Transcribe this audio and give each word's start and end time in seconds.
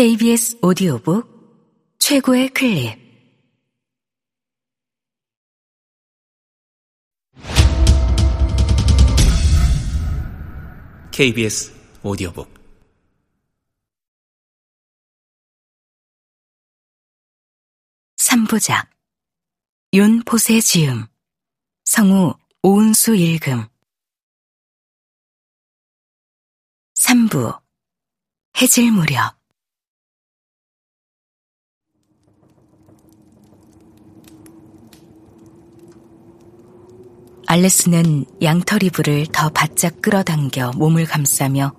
KBS 0.00 0.56
오디오북 0.62 1.98
최고의 1.98 2.48
클립. 2.54 2.98
KBS 11.12 11.74
오디오북. 12.02 12.48
삼부작 18.16 18.88
윤포세 19.92 20.60
지음 20.60 21.08
성우 21.84 22.38
오은수 22.62 23.16
읽음 23.16 23.66
3부 26.94 27.60
해질 28.62 28.92
무렵 28.92 29.39
알레스는 37.50 38.26
양털 38.42 38.84
이불을 38.84 39.26
더 39.32 39.48
바짝 39.48 40.00
끌어당겨 40.00 40.70
몸을 40.76 41.04
감싸며 41.04 41.72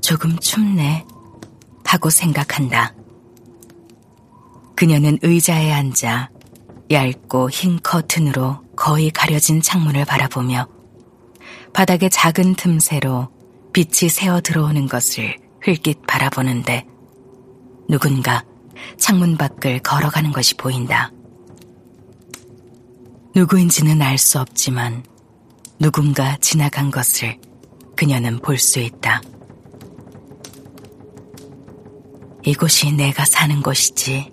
조금 0.00 0.36
춥네 0.36 1.06
하고 1.84 2.10
생각한다. 2.10 2.92
그녀는 4.74 5.16
의자에 5.22 5.70
앉아 5.70 6.28
얇고 6.90 7.50
흰 7.50 7.78
커튼으로 7.84 8.64
거의 8.74 9.12
가려진 9.12 9.62
창문을 9.62 10.06
바라보며 10.06 10.66
바닥의 11.72 12.10
작은 12.10 12.56
틈새로 12.56 13.28
빛이 13.72 14.10
새어 14.10 14.40
들어오는 14.40 14.88
것을 14.88 15.36
흘깃 15.60 16.04
바라보는데 16.04 16.84
누군가 17.88 18.42
창문 18.98 19.36
밖을 19.36 19.78
걸어가는 19.78 20.32
것이 20.32 20.56
보인다. 20.56 21.12
누구인지는 23.36 24.00
알 24.00 24.16
수 24.16 24.38
없지만 24.38 25.02
누군가 25.80 26.36
지나간 26.36 26.92
것을 26.92 27.36
그녀는 27.96 28.38
볼 28.38 28.58
수 28.58 28.78
있다. 28.78 29.20
이곳이 32.44 32.92
내가 32.92 33.24
사는 33.24 33.60
곳이지. 33.60 34.30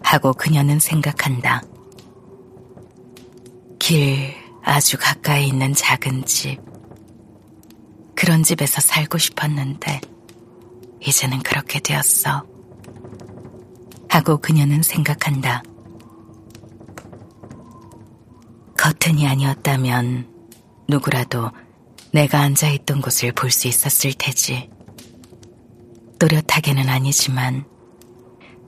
하고 0.00 0.32
그녀는 0.32 0.78
생각한다. 0.78 1.62
길 3.80 4.32
아주 4.62 4.96
가까이 4.96 5.48
있는 5.48 5.74
작은 5.74 6.24
집. 6.24 6.60
그런 8.14 8.44
집에서 8.44 8.80
살고 8.80 9.18
싶었는데, 9.18 10.00
이제는 11.00 11.42
그렇게 11.42 11.80
되었어. 11.80 12.44
하고 14.08 14.38
그녀는 14.38 14.82
생각한다. 14.82 15.62
커튼이 19.06 19.24
아니었다면 19.28 20.26
누구라도 20.88 21.52
내가 22.12 22.40
앉아있던 22.40 23.00
곳을 23.00 23.30
볼 23.30 23.52
수 23.52 23.68
있었을 23.68 24.12
테지. 24.14 24.68
또렷하게는 26.18 26.88
아니지만 26.88 27.64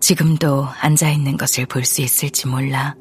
지금도 0.00 0.68
앉아있는 0.80 1.36
것을 1.38 1.66
볼 1.66 1.84
수 1.84 2.02
있을지 2.02 2.46
몰라. 2.46 2.94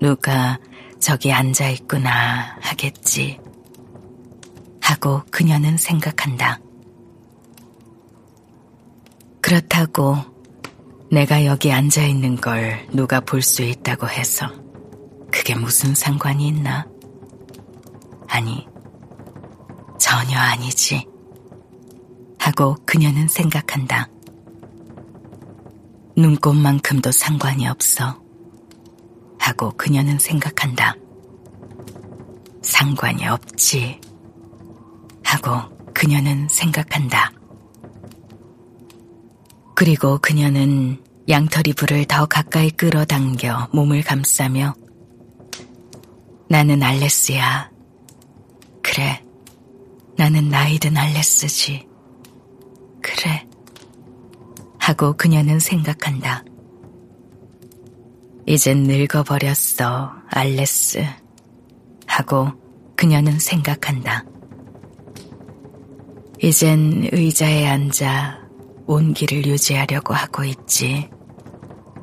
누가 0.00 0.58
저기 0.98 1.32
앉아있구나 1.32 2.56
하겠지. 2.60 3.38
하고 4.80 5.22
그녀는 5.30 5.76
생각한다. 5.76 6.58
그렇다고 9.40 10.16
내가 11.12 11.46
여기 11.46 11.70
앉아있는 11.70 12.40
걸 12.40 12.88
누가 12.92 13.20
볼 13.20 13.40
수 13.40 13.62
있다고 13.62 14.08
해서 14.08 14.63
그게 15.44 15.56
무슨 15.56 15.94
상관이 15.94 16.48
있나? 16.48 16.86
아니, 18.28 18.66
전혀 20.00 20.38
아니지. 20.38 21.06
하고 22.38 22.74
그녀는 22.86 23.28
생각한다. 23.28 24.08
눈곱만큼도 26.16 27.12
상관이 27.12 27.68
없어. 27.68 28.18
하고 29.38 29.70
그녀는 29.72 30.18
생각한다. 30.18 30.96
상관이 32.62 33.26
없지. 33.26 34.00
하고 35.22 35.60
그녀는 35.92 36.48
생각한다. 36.48 37.32
그리고 39.74 40.16
그녀는 40.22 41.04
양털 41.28 41.68
이불을 41.68 42.06
더 42.06 42.24
가까이 42.24 42.70
끌어당겨 42.70 43.68
몸을 43.74 44.02
감싸며 44.02 44.74
나는 46.48 46.82
알레스야. 46.82 47.70
그래. 48.82 49.24
나는 50.16 50.48
나이든 50.48 50.96
알레스지. 50.96 51.88
그래. 53.02 53.46
하고 54.78 55.14
그녀는 55.14 55.58
생각한다. 55.58 56.44
이젠 58.46 58.82
늙어버렸어, 58.82 60.12
알레스. 60.28 61.04
하고 62.06 62.52
그녀는 62.94 63.38
생각한다. 63.38 64.24
이젠 66.40 67.08
의자에 67.10 67.66
앉아 67.66 68.40
온기를 68.86 69.46
유지하려고 69.46 70.12
하고 70.12 70.44
있지. 70.44 71.08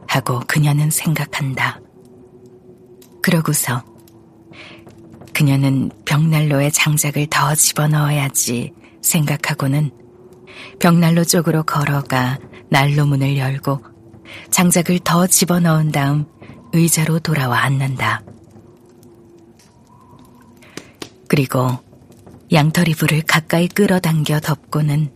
하고 0.07 0.39
그녀는 0.47 0.89
생각한다. 0.89 1.79
그러고서 3.21 3.83
그녀는 5.33 5.89
벽난로에 6.05 6.69
장작을 6.69 7.27
더 7.29 7.55
집어넣어야지 7.55 8.73
생각하고는 9.01 9.91
벽난로 10.79 11.23
쪽으로 11.23 11.63
걸어가 11.63 12.37
난로 12.69 13.05
문을 13.05 13.37
열고 13.37 13.81
장작을 14.49 14.99
더 14.99 15.27
집어넣은 15.27 15.91
다음 15.91 16.25
의자로 16.73 17.19
돌아와 17.19 17.63
앉는다. 17.63 18.21
그리고 21.27 21.79
양털 22.51 22.89
이 22.89 22.93
불을 22.93 23.21
가까이 23.21 23.67
끌어당겨 23.67 24.39
덮고는 24.41 25.11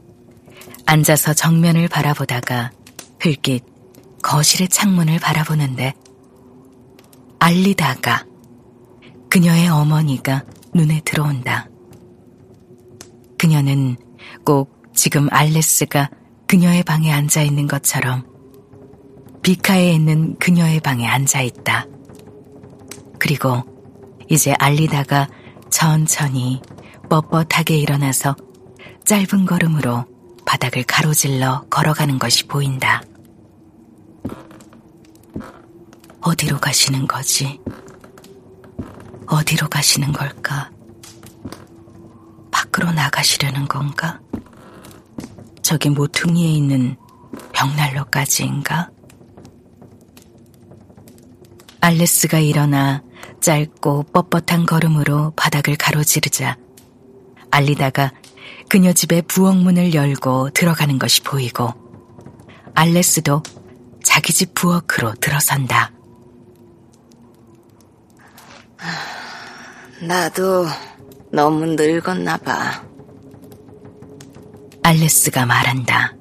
앉아서 0.85 1.33
정면을 1.33 1.87
바라보다가 1.87 2.71
흘깃 3.19 3.63
거실의 4.21 4.69
창문을 4.69 5.19
바라보는데 5.19 5.93
알리다가 7.39 8.25
그녀의 9.35 9.67
어머니가 9.67 10.45
눈에 10.73 11.01
들어온다. 11.03 11.67
그녀는 13.37 13.97
꼭 14.45 14.81
지금 14.93 15.27
알레스가 15.29 16.09
그녀의 16.47 16.83
방에 16.83 17.11
앉아 17.11 17.41
있는 17.41 17.67
것처럼 17.67 18.25
비카에 19.43 19.91
있는 19.91 20.37
그녀의 20.37 20.79
방에 20.79 21.05
앉아 21.05 21.41
있다. 21.41 21.85
그리고 23.19 23.61
이제 24.29 24.53
알리다가 24.53 25.27
천천히 25.69 26.61
뻣뻣하게 27.09 27.71
일어나서 27.71 28.37
짧은 29.03 29.45
걸음으로 29.47 30.05
바닥을 30.45 30.83
가로질러 30.83 31.65
걸어가는 31.69 32.19
것이 32.19 32.47
보인다. 32.47 33.03
어디로 36.21 36.57
가시는 36.57 37.05
거지? 37.05 37.59
어디로 39.35 39.67
가시는 39.67 40.13
걸까? 40.13 40.71
밖으로 42.51 42.93
나가시려는 42.93 43.67
건가? 43.67 44.21
저기 45.61 45.89
모퉁이에 45.89 46.49
있는 46.49 46.95
벽난로까지인가? 47.51 48.91
알레스가 51.81 52.39
일어나 52.39 53.03
짧고 53.41 54.05
뻣뻣한 54.13 54.65
걸음으로 54.65 55.31
바닥을 55.35 55.75
가로지르자 55.75 56.55
알리다가 57.51 58.13
그녀 58.69 58.93
집의 58.93 59.23
부엌문을 59.23 59.93
열고 59.93 60.51
들어가는 60.51 60.97
것이 60.97 61.21
보이고 61.23 61.73
알레스도 62.73 63.43
자기 64.01 64.31
집 64.31 64.53
부엌으로 64.53 65.15
들어선다. 65.15 65.94
나도 70.01 70.65
너무 71.31 71.65
늙었나 71.65 72.37
봐. 72.37 72.83
알레스가 74.83 75.45
말한다. 75.45 76.15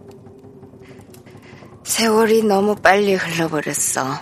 세월이 1.85 2.44
너무 2.44 2.76
빨리 2.76 3.15
흘러버렸어. 3.15 4.19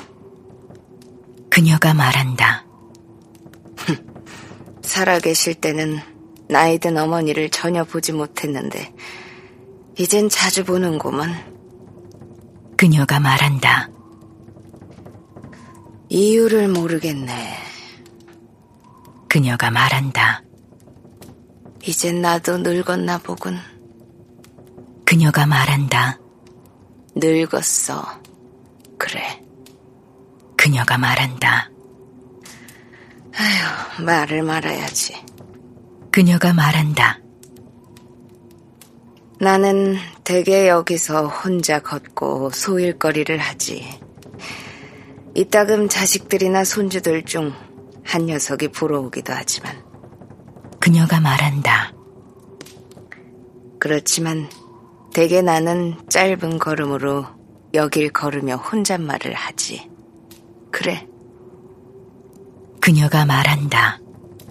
그녀가 1.50 1.94
말한다. 1.94 2.66
살아계실 4.82 5.54
때는 5.54 6.00
나이 6.48 6.78
든 6.78 6.98
어머니를 6.98 7.50
전혀 7.50 7.84
보지 7.84 8.12
못했는데, 8.12 8.92
이젠 9.98 10.28
자주 10.28 10.64
보는구먼. 10.64 11.30
그녀가 12.76 13.20
말한다. 13.20 13.90
이유를 16.08 16.68
모르겠네. 16.68 17.71
그녀가 19.32 19.70
말한다. 19.70 20.42
이젠 21.84 22.20
나도 22.20 22.58
늙었나 22.58 23.16
보군. 23.16 23.58
그녀가 25.06 25.46
말한다. 25.46 26.18
늙었어. 27.14 28.20
그래. 28.98 29.42
그녀가 30.54 30.98
말한다. 30.98 31.70
아휴, 33.34 34.04
말을 34.04 34.42
말아야지. 34.42 35.14
그녀가 36.10 36.52
말한다. 36.52 37.18
나는 39.40 39.96
대개 40.24 40.68
여기서 40.68 41.28
혼자 41.28 41.78
걷고 41.78 42.50
소일거리를 42.50 43.38
하지. 43.38 43.98
이따금 45.34 45.88
자식들이나 45.88 46.64
손주들 46.64 47.24
중 47.24 47.54
한 48.04 48.26
녀석이 48.26 48.68
부러우기도 48.68 49.32
하지만 49.32 49.82
그녀가 50.80 51.20
말한다. 51.20 51.92
그렇지만 53.78 54.48
대개 55.12 55.42
나는 55.42 55.96
짧은 56.08 56.58
걸음으로 56.58 57.26
여길 57.74 58.12
걸으며 58.12 58.56
혼잣말을 58.56 59.34
하지. 59.34 59.90
그래, 60.70 61.06
그녀가 62.80 63.24
말한다. 63.24 64.01